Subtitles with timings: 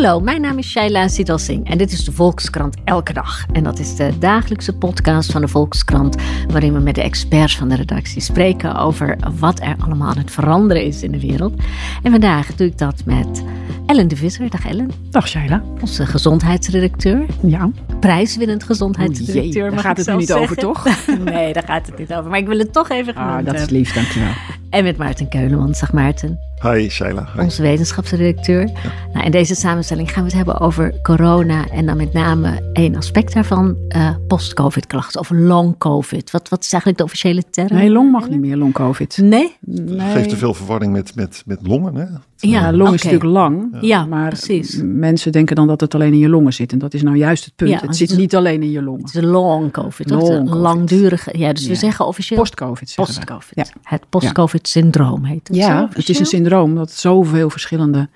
[0.00, 3.44] Hallo, mijn naam is Shaila Sital Singh en dit is de Volkskrant Elke Dag.
[3.52, 6.16] En dat is de dagelijkse podcast van de Volkskrant,
[6.48, 10.30] waarin we met de experts van de redactie spreken over wat er allemaal aan het
[10.30, 11.54] veranderen is in de wereld.
[12.02, 13.44] En vandaag doe ik dat met
[13.86, 14.50] Ellen de Visser.
[14.50, 14.90] Dag Ellen.
[15.10, 15.62] Dag Shaila.
[15.80, 17.26] Onze gezondheidsredacteur.
[17.42, 17.70] Ja.
[18.00, 19.70] Prijswinnend gezondheidsredacteur.
[19.70, 20.84] daar gaat het nu niet over, toch?
[21.24, 22.30] nee, daar gaat het niet over.
[22.30, 23.76] Maar ik wil het toch even genoemd Ah, dat is hebben.
[23.76, 24.32] lief, dankjewel.
[24.70, 25.80] En met Maarten Keulemans.
[25.80, 26.38] Dag Maarten.
[26.62, 27.28] Hi Sheila.
[27.34, 27.40] Hi.
[27.42, 28.70] onze wetenschapsredacteur.
[29.12, 32.96] Nou, in deze samenstelling gaan we het hebben over corona en dan met name één
[32.96, 36.30] aspect daarvan, eh, post-covid-klachten of long-covid.
[36.30, 37.76] Wat, wat is eigenlijk de officiële term?
[37.76, 39.18] Nee, long mag niet meer, long covid.
[39.22, 39.56] Nee?
[39.60, 40.10] Nee.
[40.12, 41.94] Geeft te veel verwarring met, met, met longen.
[41.94, 42.04] Hè?
[42.36, 44.80] Ja, long is natuurlijk lang, Ja, maar precies.
[44.84, 46.72] mensen denken dan dat het alleen in je longen zit.
[46.72, 47.70] En dat is nou juist het punt.
[47.70, 49.00] Ja, het zit het niet alleen in je longen.
[49.00, 50.20] Het is een long-covid, toch?
[50.20, 50.60] Long Een covid.
[50.60, 53.20] langdurige, ja, dus we zeggen officieel Post-covid zeggen we.
[53.26, 53.52] post-covid.
[53.56, 53.80] Ja.
[53.82, 58.08] Het post-covid-syndroom heet het zo Ja, het is een syndroom dat zoveel verschillende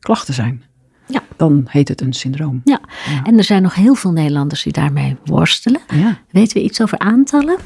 [0.00, 0.62] klachten zijn.
[1.06, 1.22] Ja.
[1.36, 2.60] Dan heet het een syndroom.
[2.64, 2.80] Ja,
[3.24, 5.80] en er zijn nog heel veel Nederlanders die daarmee worstelen.
[5.94, 6.18] Ja.
[6.30, 7.58] Weten we iets over aantallen?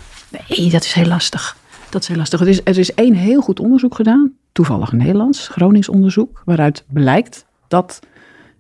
[0.49, 1.57] Nee, dat is heel lastig.
[1.91, 2.41] Dat is heel lastig.
[2.41, 7.47] Er is, er is één heel goed onderzoek gedaan, toevallig Nederlands, Gronings onderzoek, waaruit blijkt
[7.69, 8.01] dat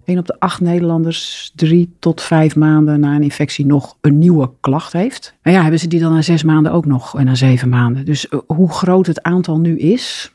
[0.04, 4.50] één op de acht Nederlanders drie tot vijf maanden na een infectie nog een nieuwe
[4.60, 5.34] klacht heeft.
[5.42, 8.04] Maar ja, hebben ze die dan na zes maanden ook nog en na zeven maanden.
[8.04, 10.32] Dus eh, hoe groot het aantal nu is.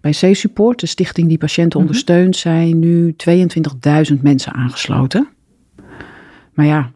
[0.00, 3.14] Bij C-Support, de stichting die patiënten ondersteunt, zijn nu
[4.12, 5.28] 22.000 mensen aangesloten.
[6.52, 6.92] Maar ja,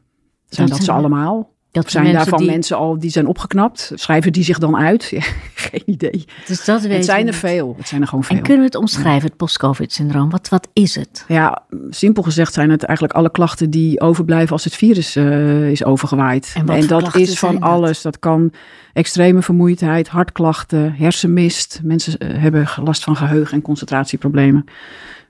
[0.48, 1.54] zijn Dat dat, ze allemaal?
[1.82, 3.92] Dat Zijn mensen daarvan die- mensen al die zijn opgeknapt?
[3.94, 5.04] Schrijven die zich dan uit?
[5.16, 5.22] Ja,
[5.54, 6.24] geen idee.
[6.46, 7.74] Dus dat weten Het zijn er veel.
[7.78, 8.36] Het zijn er gewoon veel.
[8.36, 10.30] En kunnen we het omschrijven, het post-covid-syndroom?
[10.30, 11.24] Wat, wat is het?
[11.28, 15.84] Ja, simpel gezegd zijn het eigenlijk alle klachten die overblijven als het virus eh, is
[15.84, 16.52] overgewaaid.
[16.56, 17.70] En dat is van zijn dat?
[17.70, 18.02] alles.
[18.02, 18.52] Dat kan
[18.92, 21.80] extreme vermoeidheid, hartklachten, hersenmist.
[21.82, 24.64] Mensen eh, hebben last van geheugen- en concentratieproblemen.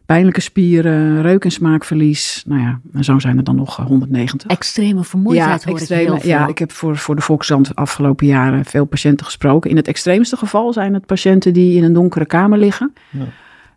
[0.07, 2.43] Pijnlijke spieren, reuk- en smaakverlies.
[2.47, 4.51] Nou ja, en zo zijn er dan nog eh, 190.
[4.51, 6.29] Extreme vermoeidheid hoor ik heel veel.
[6.31, 9.71] ja, ik heb voor, voor de Volkskrant de afgelopen jaren veel patiënten gesproken.
[9.71, 12.93] In het extreemste geval zijn het patiënten die in een donkere kamer liggen.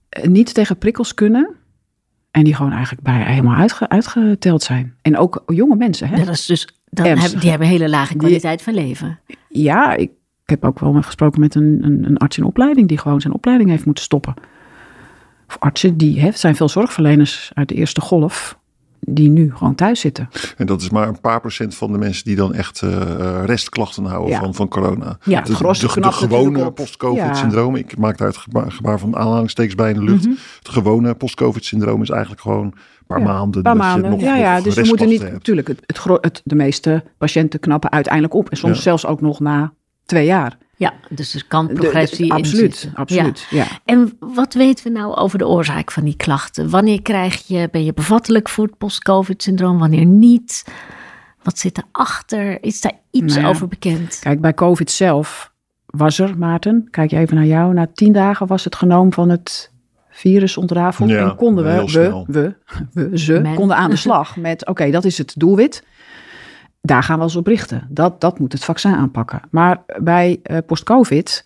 [0.10, 1.50] eh, Niet tegen prikkels kunnen.
[2.32, 4.94] En die gewoon eigenlijk bij helemaal uitge, uitgeteld zijn.
[5.02, 6.08] En ook jonge mensen.
[6.08, 6.18] Hè?
[6.26, 9.20] Dat is dus, dan hebben, die hebben een hele lage kwaliteit van leven.
[9.48, 10.10] Ja, ik,
[10.44, 12.88] ik heb ook wel gesproken met een, een, een arts in opleiding.
[12.88, 14.34] Die gewoon zijn opleiding heeft moeten stoppen.
[15.50, 18.58] Of artsen, die hè, zijn veel zorgverleners uit de eerste golf.
[19.02, 20.30] Die nu gewoon thuis zitten.
[20.58, 23.46] En dat is maar een paar procent van de mensen die dan echt eh, eh,
[23.46, 24.40] restklachten houden Ja.
[24.40, 25.18] van, van corona.
[25.24, 27.76] Ja, de, het gros de, de, knapt gewone post-covid-syndroom.
[27.76, 30.24] Ik maak daar het gebaar, gebaar van aanhalingstekens bij in de lucht.
[30.58, 32.74] Het gewone post-covid-syndroom is eigenlijk gewoon een
[33.08, 33.62] paar Ja, maanden.
[33.62, 35.22] Paar dat je nog- ja, ja, nog dus we moeten niet.
[35.22, 35.34] hebt.
[35.34, 35.82] Natuurlijk, het,
[36.22, 38.50] het, de meeste patiënten knappen uiteindelijk op.
[38.50, 39.74] En soms zelfs ook nog na
[40.06, 40.58] twee jaar.
[40.80, 43.00] Ja, dus er kan De- de- progressie in absoluut, zitten.
[43.00, 43.48] absoluut.
[43.50, 43.66] Ja.
[43.86, 46.70] En wat weten we nou over de oorzaak van die klachten?
[46.70, 50.64] Wanneer krijg je, ben je bevattelijk voor het post-covid-syndroom, wanneer niet?
[51.44, 52.64] Wat zit erachter?
[52.64, 53.52] Is daar iets Nou ja.
[53.54, 54.20] over bekend?
[54.22, 55.52] Kijk, bij COVID zelf
[55.86, 57.74] was er, Maarten, kijk je even naar jou.
[57.74, 59.72] Na tien dagen was het genoom van het
[60.10, 61.10] virus ontrafeld.
[61.10, 62.56] Ja, en konden we, we, we,
[63.10, 63.56] we, ze, Men.
[63.56, 65.84] konden aan de slag met, oké, dat is het doelwit.
[66.82, 67.88] Daar gaan we ons op richten.
[67.90, 69.42] Dat, dat moet het vaccin aanpakken.
[69.52, 71.44] Maar bij eh, post-COVID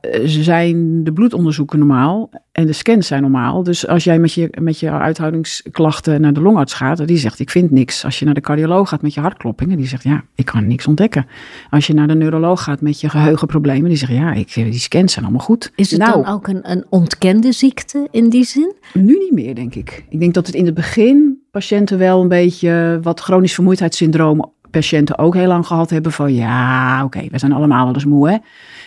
[0.00, 3.62] eh, zijn de bloedonderzoeken normaal en de scans zijn normaal.
[3.62, 7.50] Dus als jij met je, met je uithoudingsklachten naar de longarts gaat, die zegt ik
[7.50, 8.04] vind niks.
[8.04, 10.86] Als je naar de cardioloog gaat met je hartkloppingen, die zegt ja, ik kan niks
[10.86, 11.26] ontdekken.
[11.70, 15.12] Als je naar de neuroloog gaat met je geheugenproblemen, die zegt ja, ik, die scans
[15.12, 15.72] zijn allemaal goed.
[15.74, 18.74] Is het nou, dan ook een, een ontkende ziekte in die zin?
[18.94, 20.04] nu niet meer, denk ik.
[20.08, 25.18] Ik denk dat het in het begin patiënten wel een beetje wat chronisch vermoeidheidssyndroom patiënten
[25.18, 28.36] ook heel lang gehad hebben van ja, oké, we zijn allemaal wel eens moe hè.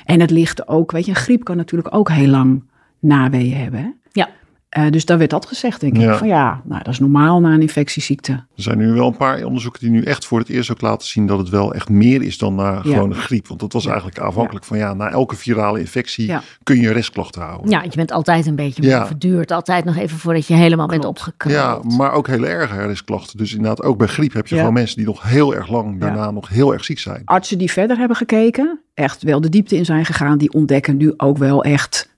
[0.06, 2.64] En het ligt ook, weet je, een griep kan natuurlijk ook heel lang
[3.00, 4.02] naweeën hebben
[4.74, 6.02] Eh, dus daar werd dat gezegd, denk ik.
[6.02, 6.18] Ja.
[6.18, 8.32] Van ja, nou, dat is normaal na een infectieziekte.
[8.32, 11.08] Er zijn nu wel een paar onderzoeken die nu echt voor het eerst ook laten
[11.08, 13.48] zien dat het wel echt meer is dan na gewoon een griep.
[13.48, 16.42] Want dat was eigenlijk afhankelijk van ja, na elke virale infectie Ja.
[16.64, 17.70] kun je restklachten houden.
[17.70, 21.18] Ja, je bent altijd een beetje duurt altijd nog even voordat je helemaal bent Klopt.
[21.20, 21.84] opgeknapt.
[21.92, 23.38] Ja, maar ook hele erge restklachten.
[23.38, 24.60] Dus inderdaad, ook bij griep heb je Ja.
[24.62, 27.22] gewoon mensen die nog heel erg lang daarna nog heel erg ziek zijn.
[27.26, 31.14] Artsen die verder hebben gekeken, echt wel de diepte in zijn gegaan, die ontdekken nu
[31.18, 32.12] ook wel echt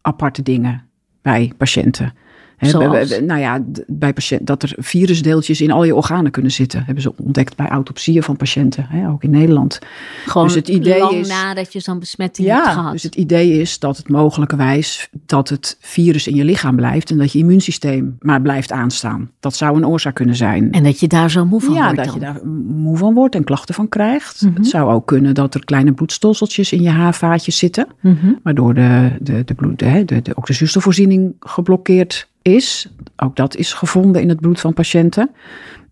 [0.00, 0.85] aparte dingen
[1.26, 2.14] bij patiënten.
[2.60, 3.20] Zoals?
[3.20, 6.84] Nou ja, bij patiënt, dat er virusdeeltjes in al je organen kunnen zitten.
[6.84, 9.78] Hebben ze ontdekt bij autopsieën van patiënten, hè, ook in Nederland.
[10.26, 12.92] Gewoon dus het idee lang is, nadat je zo'n besmetting hebt ja, gehad.
[12.92, 17.18] dus het idee is dat het mogelijkerwijs dat het virus in je lichaam blijft en
[17.18, 19.30] dat je immuunsysteem maar blijft aanstaan.
[19.40, 20.72] Dat zou een oorzaak kunnen zijn.
[20.72, 22.14] En dat je daar zo moe van ja, wordt dat dan.
[22.14, 24.42] je daar moe van wordt en klachten van krijgt.
[24.42, 24.54] Mhm.
[24.54, 28.32] Het zou ook kunnen dat er kleine bloedstolseltjes in je haarvaatjes zitten, Mhm.
[28.42, 32.88] waardoor de, de, de bloed, de, de, de, ook de zuurstofvoorziening geblokkeerd is.
[33.16, 35.30] Ook dat is gevonden in het bloed van patiënten.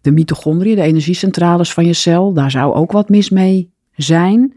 [0.00, 4.56] De mitochondriën, de energiecentrales van je cel, daar zou ook wat mis mee zijn.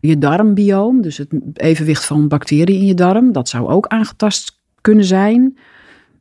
[0.00, 5.04] Je darmbioom, dus het evenwicht van bacteriën in je darm, dat zou ook aangetast kunnen
[5.04, 5.58] zijn.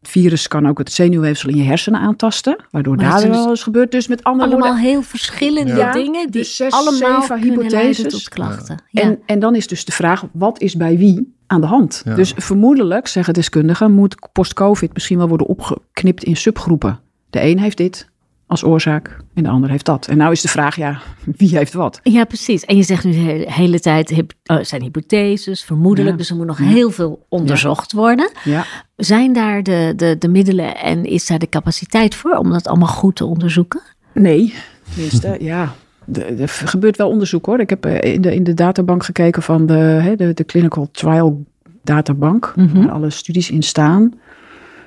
[0.03, 3.63] Het virus kan ook het zenuwweefsel in je hersenen aantasten, waardoor Maar daar wel eens
[3.63, 3.91] gebeurt.
[3.91, 7.57] Dus met andere Allemaal woorden, heel verschillende Ja, dingen die dus zes, allemaal zeven kunnen
[7.57, 8.13] leiden hypotheses.
[8.13, 8.83] tot klachten.
[8.89, 9.01] Ja.
[9.01, 12.01] En, en dan is dus de vraag, wat is bij wie aan de hand?
[12.05, 12.15] Ja.
[12.15, 16.99] Dus vermoedelijk, zeggen deskundigen, moet post-covid misschien wel worden opgeknipt in subgroepen.
[17.29, 18.09] De een heeft dit
[18.47, 20.07] als oorzaak en de ander heeft dat.
[20.07, 21.01] En nou is de vraag, ja,
[21.37, 21.99] wie heeft wat?
[22.03, 22.65] Ja, precies.
[22.65, 26.17] En je zegt nu de hele, hele tijd, hyp- eh, zijn hypotheses, vermoedelijk, Ja.
[26.17, 28.31] dus er moet nog heel veel onderzocht worden.
[28.43, 32.67] Ja, Zijn daar de, de, de middelen en is daar de capaciteit voor om dat
[32.67, 33.81] allemaal goed te onderzoeken?
[34.13, 34.53] nee,
[34.93, 35.73] tenminste, ja.
[36.13, 37.59] Er er gebeurt wel onderzoek hoor.
[37.59, 40.89] Ik heb eh, in de, in de databank gekeken van de, hè, de, de Clinical
[40.91, 41.43] Trial
[41.83, 42.77] Databank, Mhm.
[42.77, 44.13] waar alle studies in staan.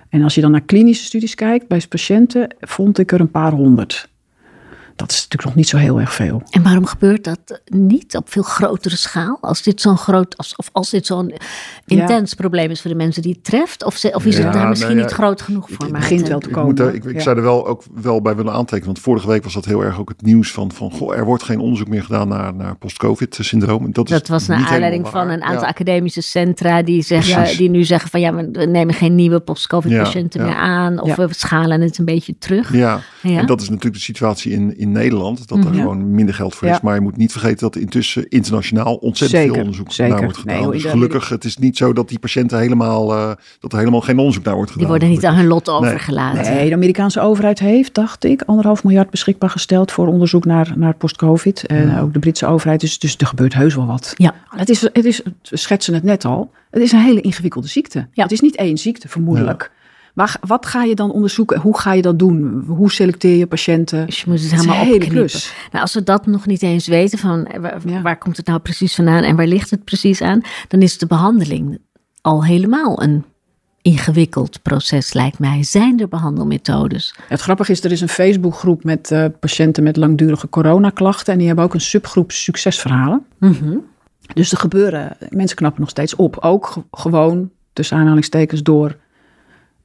[0.08, 3.52] En als je dan naar klinische studies kijkt bij patiënten, vond ik er een paar
[3.52, 4.08] honderd.
[4.96, 6.42] Dat is natuurlijk nog niet zo heel erg veel.
[6.50, 9.38] En waarom gebeurt dat niet op veel grotere schaal?
[9.40, 11.32] Als dit zo'n groot, als, of als dit zo'n
[11.86, 13.84] intens probleem is voor de mensen die het treft?
[13.84, 15.84] Of, ze- of is Ja, het daar misschien nou ja, niet groot genoeg voor?
[15.84, 16.68] het begint wel te Ik, komen.
[16.68, 17.20] moet daar, ik, ik Ja.
[17.20, 18.84] zou er wel ook wel bij willen aantekenen.
[18.86, 21.42] Want vorige week was dat heel erg ook het nieuws van, van goh, er wordt
[21.42, 23.92] geen onderzoek meer gedaan naar, naar post-covid-syndroom.
[23.92, 25.68] Dat, is Dat was naar aanleiding van een aantal Ja.
[25.68, 27.58] academische centra die, zeggen, Precies.
[27.58, 30.52] die nu zeggen van ja, we nemen geen nieuwe post-covid-patiënten Ja, ja.
[30.52, 31.00] meer aan.
[31.00, 31.26] Of Ja.
[31.26, 32.72] we schalen het een beetje terug.
[32.72, 33.38] Ja, Ja.
[33.38, 35.48] en dat is natuurlijk de situatie in, in Nederland.
[35.48, 35.74] Dat er Mhm.
[35.74, 36.74] gewoon minder geld voor Ja.
[36.74, 36.80] is.
[36.80, 40.12] Maar je moet niet vergeten dat er intussen internationaal ontzettend Zeker, veel onderzoek zeker.
[40.12, 40.56] naar wordt gedaan.
[40.56, 43.30] Nee, in dus gelukkig, het is niet zo dat die patiënten helemaal, eh,
[43.60, 44.88] dat er helemaal geen onderzoek naar wordt gedaan.
[44.88, 46.54] Die worden niet aan hun lot overgelaten.
[46.54, 50.94] Nee, de Amerikaanse overheid heeft, dacht ik, anderhalf miljard beschikbaar gesteld voor onderzoek naar, naar
[50.94, 51.66] post-covid.
[51.66, 52.80] En ook de Britse overheid.
[52.80, 54.12] Dus, dus er gebeurt heus wel wat.
[54.16, 54.34] Ja.
[54.48, 58.06] Het is, het is, we schetsen het net al, het is een hele ingewikkelde ziekte.
[58.12, 58.22] Ja.
[58.22, 59.70] Het is niet één ziekte, vermoedelijk.
[60.16, 61.60] Waar, wat ga je dan onderzoeken?
[61.60, 62.64] Hoe ga je dat doen?
[62.66, 64.06] Hoe selecteer je patiënten?
[64.06, 65.18] Dus je moet het helemaal hele opknippen.
[65.18, 65.52] klus.
[65.70, 68.02] Nou, als we dat nog niet eens weten, van eh, waar, Ja.
[68.02, 71.06] waar komt het nou precies vandaan en waar ligt het precies aan, dan is de
[71.06, 71.78] behandeling
[72.20, 73.24] al helemaal een
[73.82, 75.62] ingewikkeld proces, lijkt mij.
[75.62, 77.14] Zijn er behandelmethodes?
[77.28, 81.32] Het grappige is, er is een Facebookgroep met eh, patiënten met langdurige coronaklachten.
[81.32, 83.24] En die hebben ook een subgroep succesverhalen.
[83.38, 83.76] Mhm.
[84.34, 86.36] Dus er gebeuren, mensen knappen nog steeds op.
[86.40, 88.96] Ook ge- gewoon, tussen aanhalingstekens, door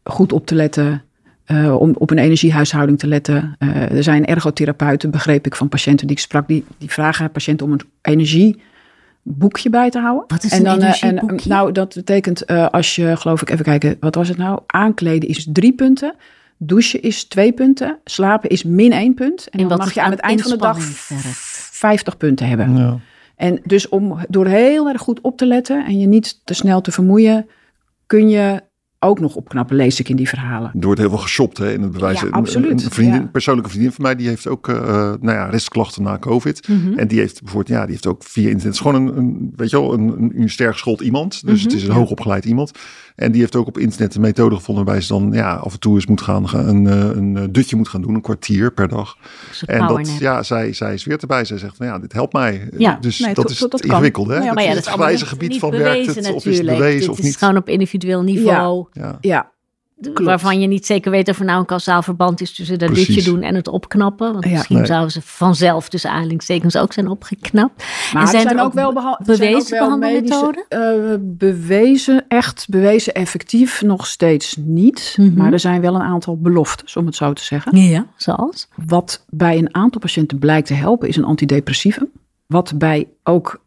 [0.03, 1.03] goed op te letten,
[1.45, 3.55] eh, om op een energiehuishouding te letten.
[3.59, 7.31] Eh, er zijn ergotherapeuten, begreep ik van patiënten die ik sprak, die, die vragen aan
[7.31, 10.23] patiënten om een energieboekje bij te houden.
[10.27, 11.49] Wat is en een dan, eh, energieboekje?
[11.49, 14.59] En, nou, dat betekent eh, als je, geloof ik, even kijken, wat was het nou?
[14.65, 16.15] Aankleden is drie punten.
[16.57, 17.99] Douchen is twee punten.
[18.03, 19.47] Slapen is min één punt.
[19.49, 20.77] En, En dan wat mag je aan het eind van de dag.
[20.79, 22.77] 50 punten hebben.
[22.77, 22.99] Ja.
[23.35, 26.81] En dus om door heel erg goed op te letten en je niet te snel
[26.81, 27.47] te vermoeien,
[28.05, 28.61] kun je
[29.03, 30.71] ook nog opknappen, lees ik in die verhalen.
[30.79, 32.21] Er wordt heel veel geshopt hè, in het bewijs.
[32.21, 32.71] Ja, absoluut.
[32.71, 33.27] Een, een vriendin, Ja.
[33.31, 34.75] persoonlijke vriendin van mij, die heeft ook eh,
[35.21, 36.67] nou ja, restklachten na COVID.
[36.67, 36.97] Mhm.
[36.99, 38.63] En die heeft bijvoorbeeld, ja, die heeft ook via internet.
[38.63, 41.45] Het is gewoon een, een weet je wel, een, een, een sterk geschoold iemand.
[41.45, 41.69] Dus Mhm.
[41.69, 42.71] het is een hoogopgeleid iemand.
[43.15, 45.79] En die heeft ook op internet een methode gevonden waarbij ze dan ja, af en
[45.79, 48.71] toe eens moet gaan, gaan- een, eh, een eh, dutje moet gaan doen, een kwartier
[48.73, 49.17] per dag.
[49.65, 51.45] En dat, ja, zij, zij zweert erbij.
[51.45, 52.69] Zij zegt van ja, dit helpt mij.
[52.77, 52.97] Ja.
[53.01, 54.29] Dus Nee, dat is dat het ingewikkelde.
[54.33, 54.35] Hè?
[54.35, 56.57] Nou ja, Maar ja, het dat is allemaal grijze gebied van werkt het of is
[56.57, 57.37] het bewezen Dit of is niet.
[57.37, 58.85] gewoon op individueel niveau.
[58.93, 59.17] Ja.
[59.21, 59.49] Ja,
[60.13, 63.15] Waarvan je niet zeker weet of er nou een kausaal verband is tussen dat Precies.
[63.15, 64.31] dutje doen en het opknappen.
[64.33, 64.51] Want Ja.
[64.51, 64.85] misschien Nee.
[64.85, 67.83] zouden ze vanzelf tussen aanhalingstekens ook zijn opgeknapt.
[68.13, 70.65] maar en er zijn, ook wel beha- er zijn ook bewezen wel behandelmethoden?
[70.69, 75.15] medische, eh, bewezen, echt bewezen effectief nog steeds niet.
[75.19, 75.33] Mhm.
[75.37, 77.77] Maar er zijn wel een aantal beloftes, om het zo te zeggen.
[77.77, 78.67] Ja, zoals?
[78.85, 82.09] Wat bij een aantal patiënten blijkt te helpen, is een antidepressivum.
[82.47, 83.63] Wat bij ook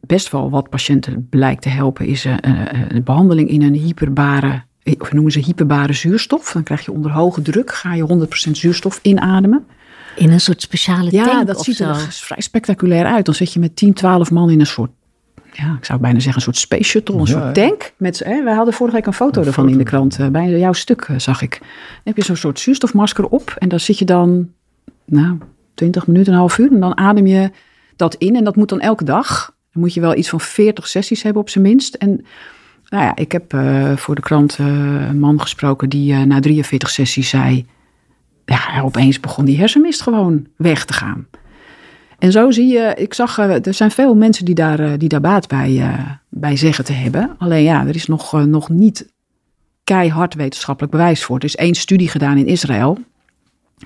[0.00, 4.66] best wel wat patiënten blijkt te helpen, is eh, eh, een behandeling in een hyperbare,
[4.94, 6.52] eh, of noemen ze hyperbare zuurstof.
[6.52, 8.02] Dan krijg je onder hoge druk, ga je
[8.48, 9.66] 100% zuurstof inademen.
[10.16, 11.84] In een soort speciale Ja, tank dat of ziet zo.
[11.88, 13.24] er vrij spectaculair uit.
[13.24, 14.90] Dan zit je met 10, 12 man in een soort,
[15.52, 17.66] ja, ik zou bijna zeggen een soort space shuttle, een Ja, soort ja.
[17.68, 17.92] tank.
[17.96, 20.58] Met, hè, wij hadden vorige week een foto Een ervan in de krant, eh, bij
[20.58, 21.58] jouw stuk eh, zag ik.
[21.60, 21.68] Dan
[22.04, 24.50] heb je zo'n soort zuurstofmasker op en dan zit je dan,
[25.04, 25.38] nou,
[25.74, 26.72] 20 minuten, een half uur.
[26.72, 27.50] En dan adem je
[27.96, 29.54] dat in en dat moet dan elke dag.
[29.72, 31.94] Dan moet je wel iets van 40 sessies hebben op zijn minst.
[31.94, 32.24] En
[32.88, 34.66] Nou ja, ik heb uh, voor de krant uh,
[35.08, 37.66] een man gesproken die uh, na 43 sessies zei...
[38.44, 41.26] Ja, opeens begon die hersenmist gewoon weg te gaan.
[42.18, 45.48] En zo zie je, ik zag, er zijn veel mensen die daar, die daar baat
[45.48, 45.96] bij,
[46.28, 47.34] bij zeggen te hebben.
[47.38, 49.12] Alleen ja, er is nog, nog niet
[49.84, 51.36] keihard wetenschappelijk bewijs voor.
[51.36, 52.98] Er is één studie gedaan in Israël.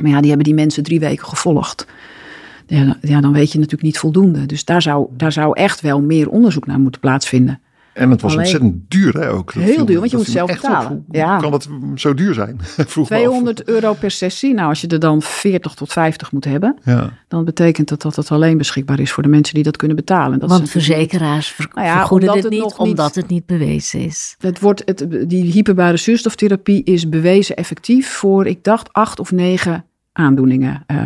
[0.01, 1.87] Maar ja, die hebben die mensen drie weken gevolgd.
[3.01, 4.47] Ja, dan weet je natuurlijk niet voldoende.
[4.47, 7.61] Dus daar zou, daar zou echt wel meer onderzoek naar moeten plaatsvinden.
[7.93, 9.53] En het was ontzettend duur hè, ook.
[9.53, 11.05] heel duur, want je moet zelf betalen.
[11.11, 11.39] ja.
[11.39, 12.61] kan het zo duur zijn?
[13.05, 14.55] 200 euro per sessie.
[14.55, 17.11] Nou, als je er dan 40 tot 50 moet hebben, ja.
[17.29, 20.39] dan betekent dat dat het alleen beschikbaar is voor de mensen die dat kunnen betalen.
[20.39, 24.37] Dat want verzekeraars ver nou ja, vergoeden dit niet, omdat het niet bewezen is.
[24.39, 29.85] Het wordt, het, die hyperbare zuurstoftherapie is bewezen effectief voor, ik dacht, acht of negen
[30.13, 30.85] aandoeningen.
[30.87, 30.99] Uh,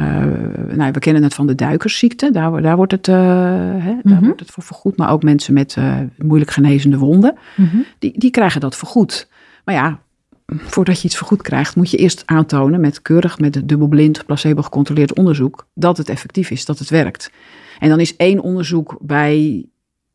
[0.77, 4.25] nou, we kennen het van de duikersziekte, daar, daar, wordt, het, uh, hè, daar mhm.
[4.25, 4.97] wordt het voor vergoed.
[4.97, 7.77] Maar ook mensen met uh, moeilijk genezende wonden, mhm.
[7.99, 9.29] die, die krijgen dat vergoed.
[9.65, 10.01] Maar ja,
[10.47, 15.15] voordat je iets vergoed krijgt, moet je eerst aantonen met keurig, met dubbelblind, placebo gecontroleerd
[15.15, 17.31] onderzoek, dat het effectief is, dat het werkt.
[17.79, 19.67] En dan is één onderzoek bij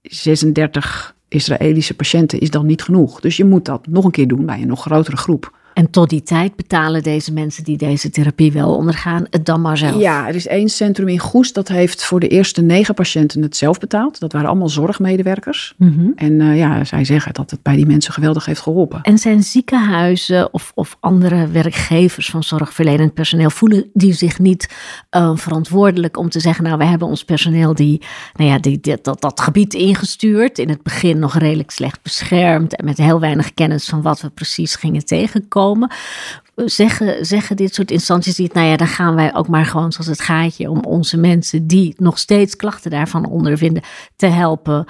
[0.01, 3.19] 36 Israëlische patiënten is dan niet genoeg.
[3.19, 5.59] Dus je moet dat nog een keer doen bij een nog grotere groep.
[5.73, 9.77] En tot die tijd betalen deze mensen die deze therapie wel ondergaan het dan maar
[9.77, 10.01] zelf?
[10.01, 13.57] Ja, er is één centrum in Goes dat heeft voor de eerste negen patiënten het
[13.57, 14.19] zelf betaald.
[14.19, 15.73] Dat waren allemaal zorgmedewerkers.
[15.77, 16.09] Mhm.
[16.15, 19.01] En uh, ja, zij zeggen dat het bij die mensen geweldig heeft geholpen.
[19.01, 24.69] En zijn ziekenhuizen of, of andere werkgevers van zorgverlenend personeel, voelen die zich niet
[25.11, 28.01] uh, verantwoordelijk om te zeggen, nou, we hebben ons personeel die,
[28.35, 30.59] nou ja, die, dat, dat gebied ingestuurd.
[30.59, 34.29] In het begin nog redelijk slecht beschermd en met heel weinig kennis van wat we
[34.29, 35.91] precies gingen tegenkomen komen.
[36.55, 40.07] Zeggen, zeggen dit soort instanties niet, nou ja, dan gaan wij ook maar gewoon zoals
[40.07, 43.83] het gaatje om onze mensen die nog steeds klachten daarvan ondervinden
[44.15, 44.85] te helpen.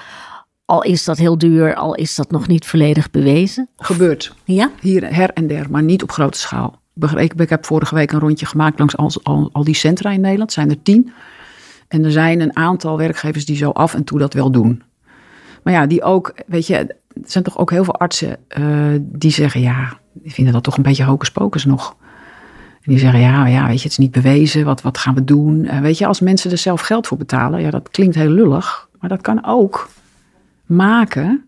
[0.66, 3.70] Al is dat heel duur, al is dat nog niet volledig bewezen.
[3.78, 4.34] Gebeurt.
[4.44, 4.72] Ja?
[4.80, 6.80] Hier her en der, maar niet op grote schaal.
[7.16, 10.22] Ik, ik heb vorige week een rondje gemaakt langs al, al, al die centra in
[10.22, 10.52] Nederland.
[10.52, 11.12] zijn er tien.
[11.88, 14.84] En er zijn een aantal werkgevers die zo af en toe dat wel doen.
[15.64, 19.32] Maar ja, die ook, weet je, er zijn toch ook heel veel artsen uh, die
[19.32, 21.96] zeggen: ja, die vinden dat toch een beetje hocus pocus nog.
[22.82, 25.24] En die zeggen, ja, ja, weet je, het is niet bewezen, wat, wat gaan we
[25.24, 25.64] doen?
[25.64, 28.90] Uh, weet je, als mensen er zelf geld voor betalen, ja, dat klinkt heel lullig,
[29.00, 29.90] maar dat kan ook
[30.66, 31.46] maken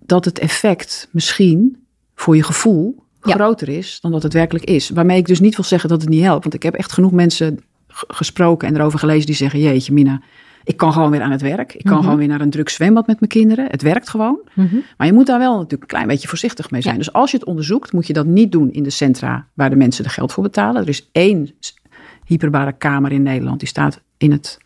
[0.00, 4.90] dat het effect misschien voor je gevoel groter is dan dat het werkelijk is.
[4.90, 7.12] Waarmee ik dus niet wil zeggen dat het niet helpt, want ik heb echt genoeg
[7.12, 10.22] mensen gesproken en erover gelezen die zeggen, jeetje Mina,
[10.68, 11.74] ik kan gewoon weer aan het werk.
[11.74, 12.02] Ik kan mhm.
[12.02, 13.66] gewoon weer naar een druk zwembad met mijn kinderen.
[13.70, 14.38] Het werkt gewoon.
[14.54, 14.76] Mhm.
[14.96, 16.96] Maar je moet daar wel natuurlijk een klein beetje voorzichtig mee zijn.
[16.96, 19.76] Dus als je het onderzoekt, moet je dat niet doen in de centra waar de
[19.76, 20.82] mensen er geld voor betalen.
[20.82, 21.50] Er is één
[22.24, 23.58] hyperbare kamer in Nederland.
[23.58, 24.58] Die staat in het,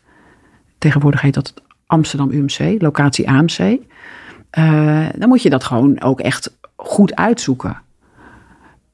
[0.79, 1.55] tegenwoordig heet dat
[1.87, 3.59] Amsterdam UMC, locatie AMC.
[3.59, 7.83] Uh, dan moet je dat gewoon ook echt goed uitzoeken.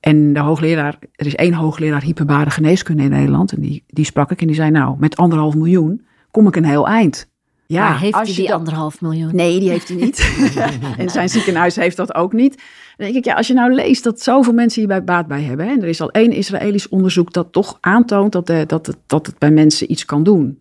[0.00, 3.52] En de hoogleraar, er is één hoogleraar hyperbare geneeskunde in Nederland.
[3.52, 6.06] En die, die sprak ik en die zei nou, met anderhalf miljoen
[6.38, 7.28] kom ik een heel eind.
[7.66, 9.36] Ja, heeft hij die anderhalf miljoen?
[9.36, 10.32] Nee, die heeft hij niet.
[10.98, 12.56] en zijn ziekenhuis heeft dat ook niet.
[12.56, 15.66] Dan denk ik, ja, als je nou leest dat zoveel mensen hierbij baat bij hebben.
[15.66, 18.96] Hè, en er is al één Israëlisch onderzoek dat toch aantoont dat, de, dat, het,
[19.06, 20.60] dat het bij mensen iets kan doen.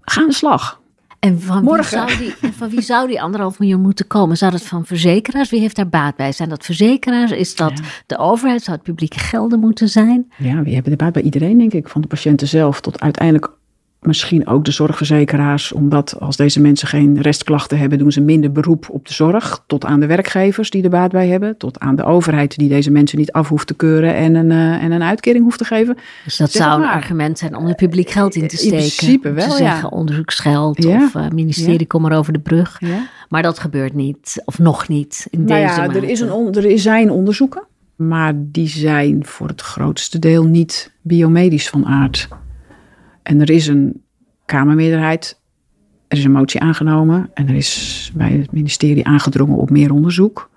[0.00, 0.80] Ga aan de slag.
[1.18, 2.06] En van, Morgen.
[2.06, 4.36] Wie zou die, en van wie zou die anderhalf miljoen moeten komen?
[4.36, 5.50] Zou dat van verzekeraars?
[5.50, 6.32] Wie heeft daar baat bij?
[6.32, 7.30] Zijn dat verzekeraars?
[7.30, 8.62] Is dat de overheid?
[8.62, 10.32] Zou het publieke gelden moeten zijn?
[10.38, 11.88] Ja, we hebben er baat bij iedereen, denk ik.
[11.88, 13.50] Van de patiënten zelf tot uiteindelijk
[14.02, 18.88] misschien ook de zorgverzekeraars, omdat als deze mensen geen restklachten hebben, doen ze minder beroep
[18.90, 19.64] op de zorg.
[19.66, 22.90] Tot aan de werkgevers die er baat bij hebben, tot aan de overheid die deze
[22.90, 25.96] mensen niet af hoeft te keuren en een, uh, en een uitkering hoeft te geven.
[26.24, 28.78] Dus dat zou een argument zijn om er publiek geld in te steken.
[28.78, 29.96] In principe wel, te zeggen, ja.
[29.96, 31.86] onderzoeksgeld of uh, ministerie ja.
[31.86, 32.76] kom maar over de brug.
[32.80, 33.08] Ja.
[33.28, 36.78] Maar dat gebeurt niet, of nog niet in nou deze ja, er, is een er
[36.78, 37.62] zijn onderzoeken,
[37.96, 42.28] maar die zijn voor het grootste deel niet biomedisch van aard.
[43.22, 44.02] En er is een
[44.44, 45.40] Kamermeerderheid,
[46.08, 50.50] er is een motie aangenomen en er is bij het ministerie aangedrongen op meer onderzoek.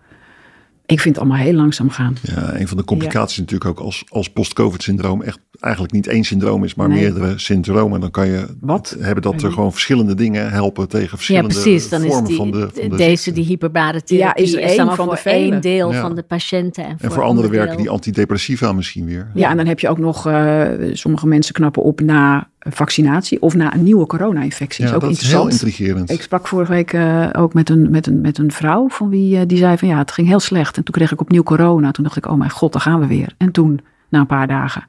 [0.86, 2.17] Ik vind het allemaal heel langzaam gaan.
[2.22, 6.63] Ja, een van de complicaties natuurlijk ook als, als post-COVID-syndroom echt eigenlijk niet één syndroom
[6.63, 8.00] is, maar meerdere syndromen.
[8.00, 8.95] Dan kan je Wat?
[9.00, 11.89] hebben dat er gewoon verschillende dingen helpen tegen verschillende ja, precies.
[11.89, 14.95] Dan vormen is die, van de van Deze, die hyperbare therapie, ja, is, is dan
[14.95, 16.86] van de één deel van de patiënten.
[16.86, 19.31] En, en voor, anderen werken die antidepressiva misschien weer.
[19.34, 23.55] Ja, en dan heb je ook nog, uh, sommige mensen knappen op na vaccinatie of
[23.55, 24.84] na een nieuwe corona-infectie.
[24.84, 25.53] Ja, is ook dat interessant.
[25.53, 26.12] is heel intrigerend.
[26.12, 29.38] Ik sprak vorige week uh, ook met een, met, een, met een vrouw van wie
[29.38, 30.77] uh, die zei van ja, het ging heel slecht.
[30.77, 31.91] En toen kreeg ik opnieuw corona.
[31.91, 33.34] Toen dacht ik, oh mijn god, daar gaan we weer.
[33.38, 33.79] En toen,
[34.10, 34.88] na een paar dagen.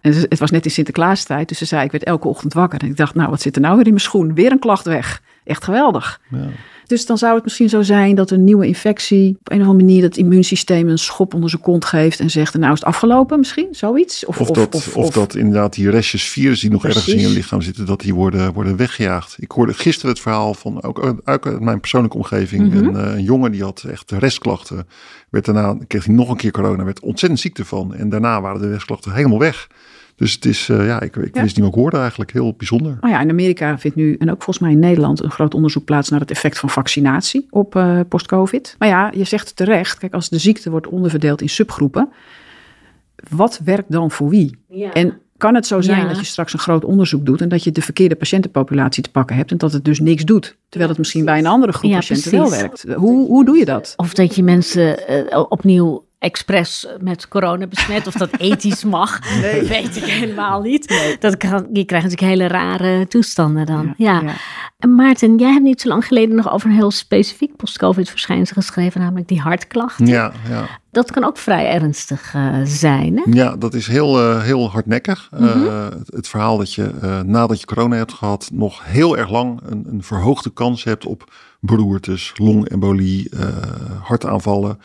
[0.00, 2.80] En het was net in Sinterklaastijd, dus ze zei, ik werd elke ochtend wakker.
[2.80, 4.34] En ik dacht, nou, wat zit er nou weer in mijn schoen?
[4.34, 5.22] Weer een klacht weg.
[5.46, 6.20] Echt geweldig.
[6.30, 6.48] Ja.
[6.86, 9.84] Dus dan zou het misschien zo zijn dat een nieuwe infectie op een of andere
[9.84, 13.38] manier het immuunsysteem een schop onder zijn kont geeft en zegt: Nou is het afgelopen,
[13.38, 14.24] misschien zoiets.
[14.24, 17.28] Of, of, dat, of, of, dat inderdaad die restjes virus die nog ergens in je
[17.28, 19.36] lichaam zitten, dat die worden, worden weggejaagd.
[19.38, 22.72] Ik hoorde gisteren het verhaal van ook uit mijn persoonlijke omgeving.
[22.72, 22.76] Mhm.
[22.76, 24.86] een, eh, een, jongen die had echt restklachten.
[25.30, 27.94] Werd daarna kreeg hij nog een keer corona, werd ontzettend ziek ervan.
[27.94, 29.68] En daarna waren de restklachten helemaal weg.
[30.16, 32.32] Dus het is, uh, ja, ik, ik wist niet meer ik hoorde eigenlijk.
[32.32, 32.98] Heel bijzonder.
[33.00, 35.84] Oh ja, in Amerika vindt nu, en ook volgens mij in Nederland, een groot onderzoek
[35.84, 38.76] plaats naar het effect van vaccinatie op uh, post-COVID.
[38.78, 42.08] Maar ja, je zegt terecht, kijk, als de ziekte wordt onderverdeeld in subgroepen,
[43.30, 44.58] wat werkt dan voor wie?
[44.68, 44.92] Ja.
[44.92, 47.72] En kan het zo zijn dat je straks een groot onderzoek doet en dat je
[47.72, 51.24] de verkeerde patiëntenpopulatie te pakken hebt en dat het dus niks doet, terwijl het misschien
[51.24, 52.84] bij een andere groep patiënten wel werkt?
[52.94, 53.92] Hoe, hoe doe je dat?
[53.96, 54.98] Of dat je mensen
[55.30, 58.06] uh, opnieuw expres met corona besmet.
[58.06, 59.62] Of dat ethisch mag, nee.
[59.62, 61.16] weet ik helemaal niet.
[61.20, 63.94] Dat kan, je krijgt natuurlijk hele rare toestanden dan.
[63.96, 64.22] Ja,
[64.78, 68.54] En Maarten, jij hebt niet zo lang geleden nog over een heel specifiek post-covid verschijnsel
[68.62, 70.06] geschreven, namelijk die hartklachten.
[70.06, 70.66] Ja, ja.
[70.90, 73.16] Dat kan ook vrij ernstig uh, zijn.
[73.16, 73.22] Hè?
[73.32, 75.28] Ja, dat is heel, uh, heel hardnekkig.
[75.36, 75.64] Mm -hmm.
[75.64, 76.90] uh, het, het, verhaal dat je
[77.26, 81.32] nadat je corona hebt gehad, nog heel erg lang een, een verhoogde kans hebt op
[81.60, 83.30] beroertes, longembolie,
[84.02, 84.78] hartaanvallen.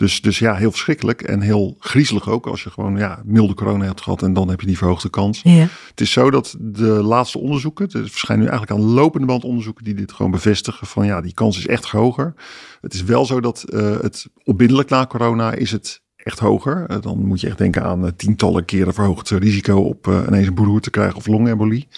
[0.00, 3.84] Dus, dus ja, heel verschrikkelijk en heel griezelig ook als je gewoon ja, milde corona
[3.84, 5.40] hebt gehad en dan heb je die verhoogde kans.
[5.42, 5.66] Ja.
[5.90, 9.84] Het is zo dat de laatste onderzoeken, er verschijnen nu eigenlijk aan lopende band onderzoeken
[9.84, 12.34] die dit gewoon bevestigen van ja, die kans is echt hoger.
[12.80, 16.90] Het is wel zo dat uh, het onmiddellijk na corona is het echt hoger.
[16.90, 20.54] Uh, dan moet je echt denken aan uh, tientallen keren verhoogd risico op ineens een
[20.54, 21.88] beroerte te krijgen of longembolie.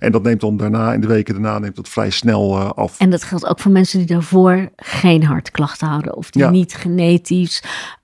[0.00, 2.98] En dat neemt dan daarna, in de weken daarna, neemt dat vrij snel uh, af.
[2.98, 6.16] En dat geldt ook voor mensen die daarvoor geen hartklachten hadden.
[6.16, 7.62] Of die niet genetisch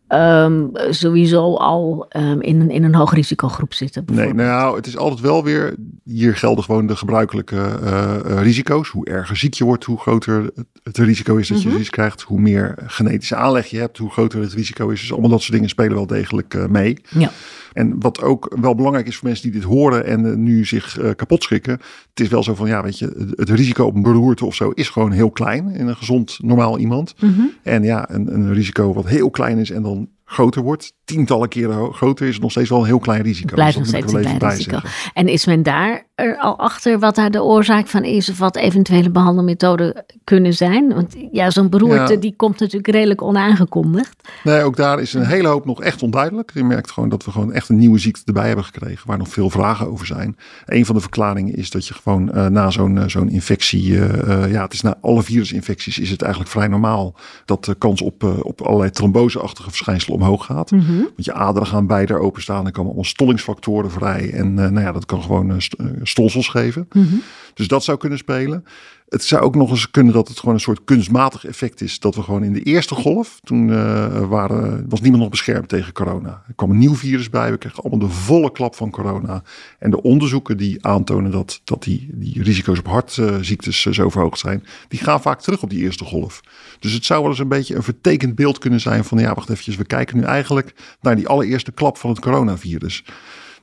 [0.09, 4.05] Um, sowieso al um, in, een, in een hoog risicogroep zitten.
[4.13, 5.75] Nee, nou, het is altijd wel weer.
[6.05, 8.89] Hier gelden gewoon de gebruikelijke uh, uh, risico's.
[8.89, 11.85] Hoe erger ziek je wordt, hoe groter het, het risico is dat je mm -hmm.
[11.85, 12.23] krijgt.
[12.23, 15.01] Hoe meer genetische aanleg je hebt, hoe groter het risico is.
[15.01, 16.99] Dus allemaal dat soort dingen spelen wel degelijk uh, mee.
[17.09, 17.31] Ja.
[17.77, 21.43] En wat ook wel belangrijk is voor mensen die dit horen en nu zich kapot
[21.43, 21.73] schrikken.
[22.11, 24.71] Het is wel zo van, ja, weet je, het risico op een beroerte of zo
[24.71, 27.15] is gewoon heel klein in een gezond, normaal iemand.
[27.21, 27.53] Mm -hmm.
[27.63, 31.95] En ja, een, een risico wat heel klein is en dan groter wordt, tientallen keren
[31.95, 33.55] groter, is nog steeds wel een heel klein risico.
[33.55, 34.79] Blijft dus nog steeds een klein risico.
[35.15, 38.57] En is men daar er al achter wat daar de oorzaak van is of wat
[38.57, 40.95] eventuele behandelmethoden kunnen zijn?
[40.95, 42.21] Want ja, zo'n beroerte ja.
[42.21, 44.29] die komt natuurlijk redelijk onaangekondigd.
[44.45, 46.51] Nee, ook daar is een hele hoop nog echt onduidelijk.
[46.55, 49.29] Je merkt gewoon dat we gewoon echt een nieuwe ziekte erbij hebben gekregen, waar nog
[49.29, 50.37] veel vragen over zijn.
[50.67, 54.53] Een van de verklaringen is dat je gewoon uh, na zo'n uh, zo'n infectie, uh,
[54.53, 58.23] ja, het is na alle virusinfecties is het eigenlijk vrij normaal dat de kans op,
[58.43, 60.71] op allerlei tromboseachtige verschijnselen omhoog gaat.
[60.71, 61.01] Mm -hmm.
[61.01, 62.67] Want je aderen gaan beide openstaan.
[62.67, 64.33] Er komen allemaal stollingsfactoren vrij.
[64.33, 65.61] En nou ja, dat kan gewoon
[66.07, 66.87] stolsels geven.
[66.93, 67.23] Mm -hmm.
[67.55, 68.65] Dus dat zou kunnen spelen.
[69.09, 71.99] Het zou ook nog eens kunnen dat het gewoon een soort kunstmatig effect is.
[71.99, 75.93] Dat we gewoon in de eerste golf, toen uh, waren, was niemand nog beschermd tegen
[75.93, 76.43] corona.
[76.49, 77.51] Er kwam een nieuw virus bij.
[77.51, 79.43] We kregen allemaal de volle klap van corona.
[79.79, 84.39] En de onderzoeken die aantonen dat, dat die, die risico's op hartziektes uh, zo verhoogd
[84.39, 86.41] zijn, die gaan vaak terug op die eerste golf.
[86.79, 89.51] Dus het zou wel eens een beetje een vertekend beeld kunnen zijn van ja, wacht
[89.51, 93.05] even, we kijken nu eigenlijk naar die allereerste klap van het coronavirus.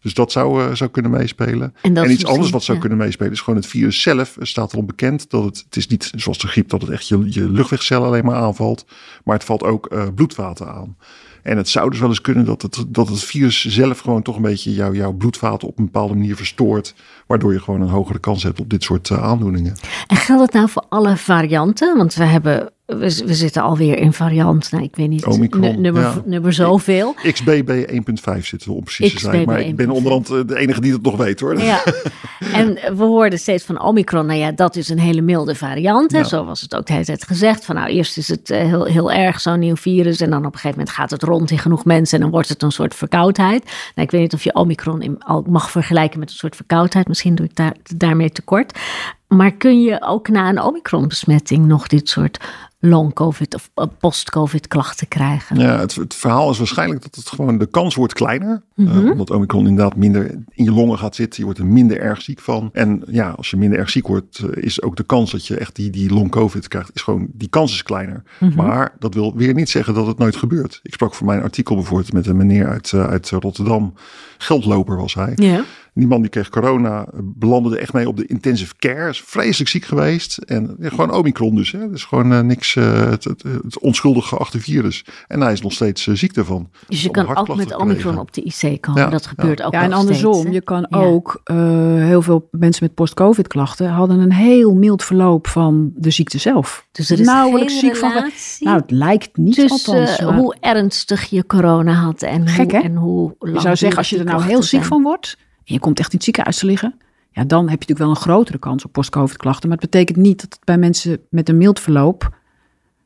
[0.03, 1.75] Dus dat zou, uh, zou kunnen meespelen.
[1.81, 2.83] En, en iets anders wat zou ja.
[2.83, 4.37] kunnen meespelen is gewoon het virus zelf.
[4.39, 7.07] Er staat erom bekend dat het, het is niet zoals de griep dat het echt
[7.07, 8.85] je, je luchtwegcellen alleen maar aanvalt.
[9.23, 10.97] Maar het valt ook uh, bloedvaten aan.
[11.43, 14.35] En het zou dus wel eens kunnen dat het, dat het virus zelf gewoon toch
[14.35, 16.95] een beetje jou, jouw bloedvaten op een bepaalde manier verstoort.
[17.27, 19.75] Waardoor je gewoon een hogere kans hebt op dit soort uh, aandoeningen.
[20.07, 21.97] En geldt het nou voor alle varianten?
[21.97, 26.01] Want we hebben we, we, zitten alweer in variant, nou, ik weet niet, Omicron, nummer,
[26.01, 26.21] ja.
[26.25, 27.15] nummer zoveel.
[27.31, 29.45] XBB 1.5 zitten we om precies te zijn.
[29.45, 31.59] Maar ik ben onderhand de enige die het nog weet hoor.
[31.59, 31.83] Ja.
[32.53, 36.11] en we hoorden steeds van Omicron, nou ja, dat is een hele milde variant.
[36.11, 36.17] Hè?
[36.17, 36.23] Ja.
[36.23, 37.65] Zo was het ook de hele tijd gezegd.
[37.65, 40.21] Van nou, eerst is het heel, heel erg zo'n nieuw virus.
[40.21, 42.17] En dan op een gegeven moment gaat het rond in genoeg mensen.
[42.17, 43.63] En dan wordt het een soort verkoudheid.
[43.63, 47.07] Nou, ik weet niet of je Omicron in, al mag vergelijken met een soort verkoudheid.
[47.07, 48.79] Misschien doe ik daar, daarmee tekort.
[49.27, 52.39] Maar kun je ook na een Omicron-besmetting nog dit soort
[52.85, 55.59] long-covid of uh, post-covid klachten krijgen.
[55.59, 58.61] Ja, het, het, verhaal is waarschijnlijk dat het gewoon de kans wordt kleiner.
[58.75, 59.05] Mm -hmm.
[59.05, 61.39] uh, omdat Omicron inderdaad minder in je longen gaat zitten.
[61.39, 62.69] Je wordt er minder erg ziek van.
[62.73, 65.57] En ja, als je minder erg ziek wordt, uh, is ook de kans dat je
[65.57, 68.23] echt die, die long-covid krijgt, is gewoon, die kans is kleiner.
[68.39, 68.57] Mm -hmm.
[68.57, 70.79] Maar dat wil weer niet zeggen dat het nooit gebeurt.
[70.83, 73.93] Ik sprak voor mijn artikel bijvoorbeeld met een meneer uit, uh, uit Rotterdam.
[74.37, 75.31] Geldloper was hij.
[75.35, 75.63] Yeah.
[75.93, 79.09] Die man die kreeg corona, belandde echt mee op de intensive care.
[79.09, 80.37] Is vreselijk ziek geweest.
[80.37, 81.71] En ja, gewoon Omicron dus.
[81.71, 81.89] Hè.
[81.89, 85.05] Dus gewoon uh, niks, uh, het, het, het, onschuldig geachte virus.
[85.27, 86.69] En hij is nog steeds uh, ziek daarvan.
[86.87, 89.01] Dus je kan ook met Omicron op de IC Komen.
[89.01, 90.97] Ja, dat gebeurt ook Ja, en andersom, steeds, je kan Ja.
[90.99, 91.55] ook, eh,
[91.95, 96.87] heel veel mensen met post-covid klachten hadden een heel mild verloop van de ziekte zelf.
[96.91, 98.11] Dus er is nauwelijks geen ziek van.
[98.11, 100.21] relatie Nou, het lijkt niet tussen althans.
[100.21, 102.85] maar hoe ernstig je corona had en, Gek, hoe, hè?
[102.87, 105.79] en hoe je zou zeggen, als je er nou heel ziek van wordt en je
[105.79, 106.95] komt echt in het ziekenhuis te liggen,
[107.31, 109.69] ja, dan heb je natuurlijk wel een grotere kans op post-covid klachten.
[109.69, 112.35] Maar het betekent niet dat het bij mensen met een mild verloop,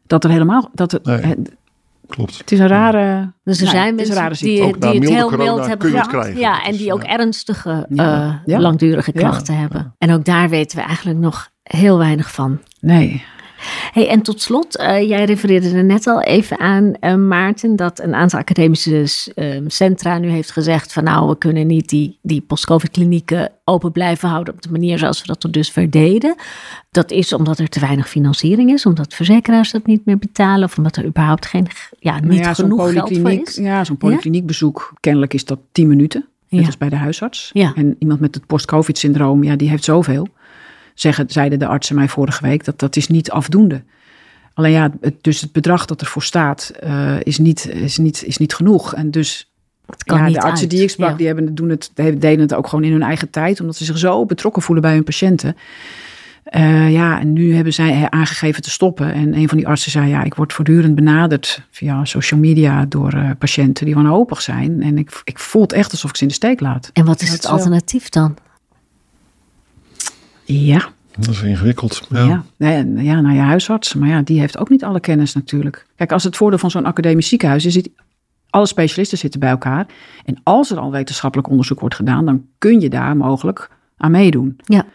[0.08, 1.36] dat er helemaal, dat het, Nee.
[2.08, 2.38] Het, Klopt.
[2.38, 5.30] het is een rare, Dus er nou ja, zijn mensen rare die, die het heel
[5.30, 6.38] mild hebben gehad.
[6.38, 7.10] Ja, en Dus, die ook ja.
[7.10, 8.24] ernstige, Ja.
[8.24, 8.60] eh, Ja.
[8.60, 9.20] langdurige Ja.
[9.20, 9.96] klachten hebben.
[9.98, 12.60] En ook daar weten we eigenlijk nog heel weinig van.
[12.80, 13.24] nee.
[13.92, 18.00] Hey, en tot slot, eh, jij refereerde er net al even aan, eh, Maarten, dat
[18.00, 22.42] een aantal academische eh, centra nu heeft gezegd van nou, we kunnen niet die, die
[22.42, 26.36] post-covid-klinieken open blijven houden op de manier zoals we dat tot dusver deden.
[26.92, 30.78] Dat is omdat er te weinig financiering is, omdat verzekeraars dat niet meer betalen of
[30.78, 31.68] omdat er überhaupt geen,
[32.00, 33.56] ja, niet Nou ja, zo'n genoeg geld voor is.
[33.56, 36.26] Ja, zo'n polykliniekbezoek, kennelijk is dat 10 minuten.
[36.50, 36.66] Net Ja.
[36.66, 37.50] als bij de huisarts.
[37.54, 37.74] Ja.
[37.76, 40.28] En iemand met het post-covid-syndroom, ja, die heeft zoveel.
[41.00, 43.84] Zeggen, zeiden de artsen mij vorige week, dat dat is niet afdoende.
[44.54, 48.38] Alleen ja, het, dus het bedrag dat ervoor staat, eh, is, niet, is, niet, is
[48.38, 48.94] niet genoeg.
[48.94, 49.52] En dus
[49.86, 50.70] Het kan ja, niet de artsen uit.
[50.70, 51.16] die ik sprak, Ja.
[51.16, 53.60] die, hebben, doen het, deden het ook gewoon in hun eigen tijd.
[53.60, 55.56] Omdat ze zich zo betrokken voelen bij hun patiënten.
[56.44, 59.14] Eh, ja, en nu hebben zij aangegeven te stoppen.
[59.14, 63.14] En een van die artsen zei, ja, ik word voortdurend benaderd via social media door
[63.14, 64.82] eh, patiënten die wanhopig zijn.
[64.82, 66.90] En ik, ik voel het echt alsof ik ze in de steek laat.
[66.94, 68.36] En wat is Dat het alternatief dan?
[70.48, 72.08] Ja, Dat is ingewikkeld.
[72.10, 72.26] Ja.
[72.26, 72.44] ja.
[72.58, 73.94] Ja, ja, naar je huisarts.
[73.94, 75.86] Maar ja, die heeft ook niet alle kennis natuurlijk.
[75.96, 77.90] Kijk, als het voordeel van zo'n academisch ziekenhuis is, zit,
[78.50, 79.88] alle specialisten zitten bij elkaar.
[80.26, 84.60] En als er al wetenschappelijk onderzoek wordt gedaan, dan kun je daar mogelijk aan meedoen.
[84.64, 84.86] Ja.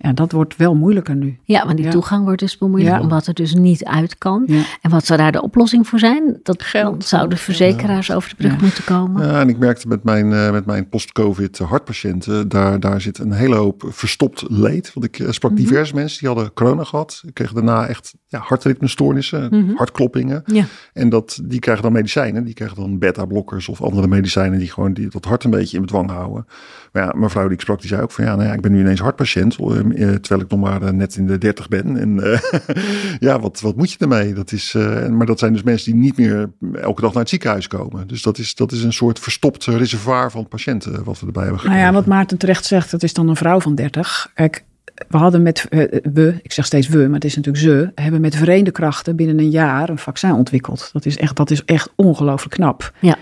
[0.00, 1.38] Ja, dat wordt wel moeilijker nu.
[1.42, 1.90] Ja, maar die Ja.
[1.90, 3.00] toegang wordt dus bemoeilijk Ja.
[3.00, 4.42] omdat het dus niet uit kan.
[4.46, 4.62] Ja.
[4.82, 6.40] En wat zou daar de oplossing voor zijn?
[6.42, 7.04] Dat Geld.
[7.04, 8.58] zouden verzekeraars over de brug Ja.
[8.60, 9.26] moeten komen.
[9.26, 13.32] Ja, en ik merkte met mijn, eh, met mijn post-covid hartpatiënten, daar, daar zit een
[13.32, 14.92] hele hoop verstopt leed.
[14.94, 15.60] Want ik eh, sprak Mhm.
[15.60, 17.22] diverse mensen die hadden corona gehad.
[17.26, 19.74] Ik kreeg daarna echt ja, hartritmestoornissen, Mhm.
[19.76, 20.42] hartkloppingen.
[20.46, 20.64] Ja.
[20.92, 22.44] En dat, die krijgen dan medicijnen.
[22.44, 25.82] Die krijgen dan beta-blokkers of andere medicijnen die gewoon die, dat hart een beetje in
[25.82, 26.46] bedwang houden.
[26.92, 28.72] Maar ja, mevrouw die ik sprak, die zei ook van ja, nou ja, ik ben
[28.72, 29.56] nu ineens hartpatiënt.
[29.92, 31.96] Eh, terwijl ik nog maar eh, net in de 30 ben.
[31.96, 32.40] En eh,
[33.28, 34.32] ja, wat, wat moet je ermee?
[34.32, 37.28] Dat is, eh, maar dat zijn dus mensen die niet meer elke dag naar het
[37.28, 38.06] ziekenhuis komen.
[38.06, 41.60] Dus dat is, dat is een soort verstopt reservoir van patiënten wat we erbij hebben
[41.62, 41.86] Nou gekregen.
[41.86, 44.30] ja, wat Maarten terecht zegt, dat is dan een vrouw van 30.
[44.34, 44.64] Kijk,
[45.08, 45.66] we hadden met,
[46.12, 49.38] we, ik zeg steeds we, maar het is natuurlijk ze, hebben met verenigde krachten binnen
[49.38, 50.90] een jaar een vaccin ontwikkeld.
[50.92, 52.92] Dat is echt, dat is echt ongelooflijk knap.
[53.00, 53.16] Ja.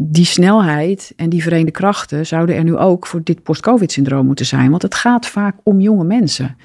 [0.00, 4.70] Die snelheid en die verenigde krachten zouden er nu ook voor dit post-covid-syndroom moeten zijn.
[4.70, 6.56] Want het gaat vaak om jonge mensen.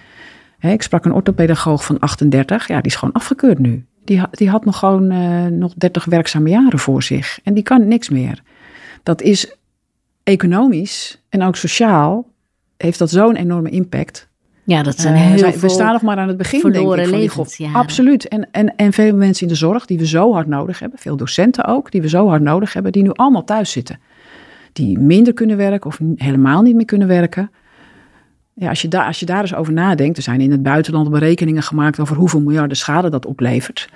[0.59, 3.85] Ik sprak een orthopedagoog van 38, ja, die is gewoon afgekeurd nu.
[4.03, 7.39] Die, die had nog gewoon eh, nog 30 werkzame jaren voor zich.
[7.43, 8.41] En die kan niks meer.
[9.03, 9.57] Dat is
[10.23, 12.27] economisch en ook sociaal
[12.77, 14.29] heeft dat zo'n enorme impact.
[14.63, 16.81] Ja, dat zijn Eh, heel we staan nog maar aan het begin, denk ik.
[16.81, 17.73] Van die levensjaren.
[17.73, 17.83] golf.
[17.83, 18.27] Absoluut.
[18.27, 20.99] En, en, en veel mensen in de zorg die we zo hard nodig hebben.
[20.99, 22.91] Veel docenten ook, die we zo hard nodig hebben.
[22.91, 23.99] Die nu allemaal thuis zitten.
[24.73, 27.51] Die minder kunnen werken of helemaal niet meer kunnen werken.
[28.53, 30.17] Ja, als, je daar, als je daar eens over nadenkt.
[30.17, 33.89] Er zijn in het buitenland berekeningen gemaakt over hoeveel miljarden schade dat oplevert.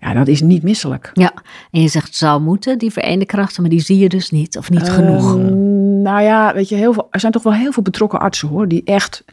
[0.00, 1.10] Ja, dat is niet misselijk.
[1.14, 1.32] Ja,
[1.70, 4.70] en je zegt zou moeten, die verenigde krachten, maar die zie je dus niet of
[4.70, 5.36] niet genoeg.
[5.36, 8.48] Ehm, nou ja, weet je, heel veel, er zijn toch wel heel veel betrokken artsen
[8.48, 9.24] hoor, die echt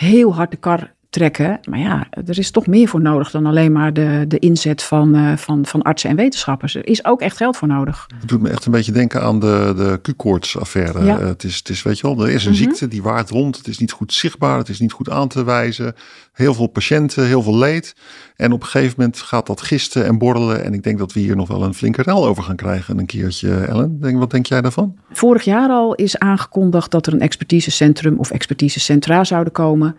[0.00, 1.60] heel hard de kar trekken.
[1.68, 5.14] Maar ja, er is toch meer voor nodig dan alleen maar de, de inzet van,
[5.14, 6.74] eh, van, van artsen en wetenschappers.
[6.74, 8.06] Er is ook echt geld voor nodig.
[8.20, 11.04] Het doet me echt een beetje denken aan de, de Q-koorts-affaire.
[11.04, 11.18] Ja.
[11.18, 13.56] Eh, het, is, het is, weet je wel, er is een ziekte die waart rond.
[13.56, 15.94] Het is niet goed zichtbaar, het is niet goed aan te wijzen.
[16.32, 17.94] Heel veel patiënten, heel veel leed.
[18.36, 20.64] En op een gegeven moment gaat dat gisten en borrelen.
[20.64, 23.06] En ik denk dat we hier nog wel een flinke rel over gaan krijgen een
[23.06, 24.00] keertje, Ellen.
[24.00, 24.96] Denk, wat denk jij daarvan?
[25.12, 29.96] Vorig jaar al is aangekondigd dat er een expertisecentrum of expertisecentra zouden komen.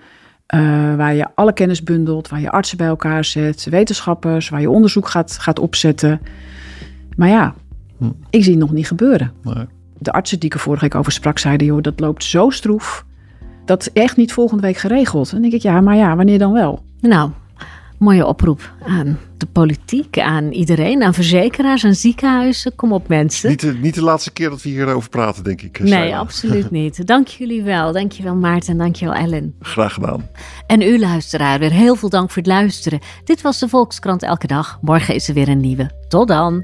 [0.52, 0.60] Eh,
[0.96, 5.08] waar je alle kennis bundelt, waar je artsen bij elkaar zet, wetenschappers, waar je onderzoek
[5.08, 6.22] gaat, gaat opzetten.
[7.16, 7.54] Maar ja,
[7.98, 8.06] Hm.
[8.30, 9.32] ik zie het nog niet gebeuren.
[9.44, 9.66] Nee.
[9.98, 13.06] de artsen die ik er vorige week over sprak, zeiden: joh, dat loopt zo stroef.
[13.66, 15.26] Dat is echt niet volgende week geregeld.
[15.28, 16.84] En dan denk ik, ja, maar ja, wanneer dan wel?
[17.02, 17.30] Nou,
[18.02, 22.76] mooie oproep aan de politiek, aan iedereen, aan verzekeraars, aan ziekenhuizen.
[22.76, 23.50] Kom op mensen.
[23.50, 25.80] Niet, de, niet de laatste keer dat we hierover praten, denk ik.
[25.80, 26.18] Nee, Sheila.
[26.18, 27.08] absoluut niet.
[27.08, 27.92] Dank jullie wel.
[27.92, 29.56] Dank je wel Maarten en dank je wel Ellen.
[29.60, 30.30] Graag gedaan.
[30.68, 33.00] En u luisteraar, weer heel veel dank voor het luisteren.
[33.24, 34.78] Dit was de Volkskrant Elke Dag.
[34.82, 35.92] Morgen is er weer een nieuwe.
[36.08, 36.64] Tot dan.